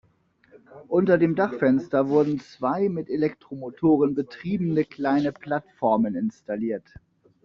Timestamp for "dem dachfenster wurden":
1.19-2.39